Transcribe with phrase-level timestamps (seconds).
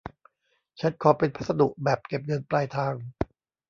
[0.79, 2.93] ฉันขอเป็นพัสดุแบบเก็บเงินปลายทาง